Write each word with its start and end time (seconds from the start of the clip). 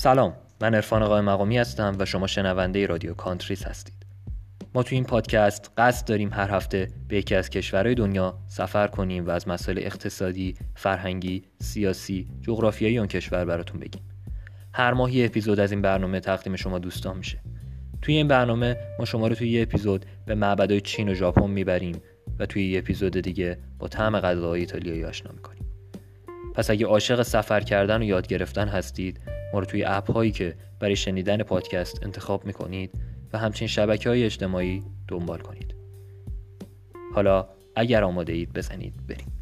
سلام 0.00 0.32
من 0.60 0.74
عرفان 0.74 1.02
آقای 1.02 1.20
مقامی 1.20 1.58
هستم 1.58 1.96
و 1.98 2.04
شما 2.04 2.26
شنونده 2.26 2.86
رادیو 2.86 3.14
Countries 3.14 3.66
هستید 3.66 4.06
ما 4.74 4.82
تو 4.82 4.94
این 4.94 5.04
پادکست 5.04 5.72
قصد 5.78 6.08
داریم 6.08 6.32
هر 6.32 6.50
هفته 6.50 6.88
به 7.08 7.16
یکی 7.16 7.34
از 7.34 7.50
کشورهای 7.50 7.94
دنیا 7.94 8.38
سفر 8.48 8.86
کنیم 8.86 9.26
و 9.26 9.30
از 9.30 9.48
مسائل 9.48 9.78
اقتصادی، 9.78 10.54
فرهنگی، 10.74 11.42
سیاسی، 11.60 12.28
جغرافیایی 12.42 12.98
اون 12.98 13.06
کشور 13.06 13.44
براتون 13.44 13.80
بگیم. 13.80 14.02
هر 14.74 14.92
ماه 14.92 15.14
یه 15.14 15.24
اپیزود 15.24 15.60
از 15.60 15.72
این 15.72 15.82
برنامه 15.82 16.20
تقدیم 16.20 16.56
شما 16.56 16.78
دوستان 16.78 17.16
میشه. 17.16 17.38
توی 18.02 18.16
این 18.16 18.28
برنامه 18.28 18.76
ما 18.98 19.04
شما 19.04 19.28
رو 19.28 19.34
توی 19.34 19.48
یه 19.48 19.62
اپیزود 19.62 20.06
به 20.26 20.34
معبدهای 20.34 20.80
چین 20.80 21.08
و 21.08 21.14
ژاپن 21.14 21.50
می‌بریم 21.50 22.00
و 22.38 22.46
توی 22.46 22.70
یه 22.70 22.78
اپیزود 22.78 23.20
دیگه 23.20 23.58
با 23.78 23.88
طعم 23.88 24.20
غذاهای 24.20 24.60
ایتالیایی 24.60 25.04
آشنا 25.04 25.32
می‌کنیم. 25.32 25.64
پس 26.54 26.70
اگه 26.70 26.86
عاشق 26.86 27.22
سفر 27.22 27.60
کردن 27.60 28.02
و 28.02 28.04
یاد 28.04 28.26
گرفتن 28.26 28.68
هستید 28.68 29.20
ما 29.52 29.58
رو 29.58 29.64
توی 29.64 29.84
اپ 29.84 30.10
هایی 30.12 30.30
که 30.30 30.54
برای 30.80 30.96
شنیدن 30.96 31.42
پادکست 31.42 32.02
انتخاب 32.02 32.46
می‌کنید 32.46 32.90
و 33.32 33.38
همچنین 33.38 33.68
شبکه 33.68 34.08
های 34.08 34.24
اجتماعی 34.24 34.82
دنبال 35.08 35.38
کنید. 35.38 35.74
حالا 37.14 37.48
اگر 37.76 38.04
آماده 38.04 38.32
اید 38.32 38.52
بزنید 38.52 39.06
بریم. 39.06 39.37